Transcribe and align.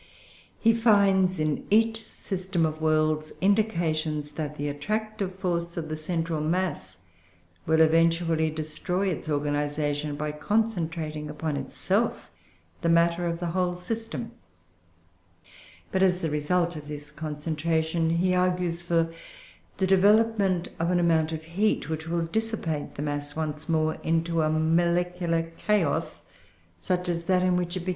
He 0.57 0.73
finds 0.73 1.39
in 1.39 1.67
each 1.69 2.03
system 2.03 2.65
of 2.65 2.81
worlds, 2.81 3.33
indications 3.39 4.31
that 4.31 4.55
the 4.55 4.67
attractive 4.67 5.35
force 5.35 5.77
of 5.77 5.89
the 5.89 5.95
central 5.95 6.41
mass 6.41 6.97
will 7.67 7.81
eventually 7.81 8.49
destroy 8.49 9.09
its 9.09 9.29
organisation, 9.29 10.15
by 10.15 10.31
concentrating 10.31 11.29
upon 11.29 11.55
itself 11.55 12.31
the 12.81 12.89
matter 12.89 13.27
of 13.27 13.39
the 13.39 13.51
whole 13.51 13.75
system; 13.75 14.31
but, 15.91 16.01
as 16.01 16.21
the 16.23 16.31
result 16.31 16.75
of 16.75 16.87
this 16.87 17.11
concentration, 17.11 18.09
he 18.09 18.33
argues 18.33 18.81
for 18.81 19.11
the 19.77 19.85
development 19.85 20.67
of 20.79 20.89
an 20.89 20.99
amount 20.99 21.31
of 21.31 21.43
heat 21.43 21.89
which 21.89 22.07
will 22.07 22.25
dissipate 22.25 22.95
the 22.95 23.03
mass 23.03 23.35
once 23.35 23.69
more 23.69 23.99
into 24.01 24.41
a 24.41 24.49
molecular 24.49 25.51
chaos 25.67 26.23
such 26.79 27.07
as 27.07 27.25
that 27.25 27.43
in 27.43 27.55
which 27.55 27.77
it 27.77 27.81
began. 27.81 27.89